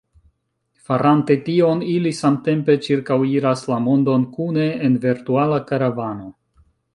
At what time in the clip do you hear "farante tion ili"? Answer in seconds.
0.85-2.13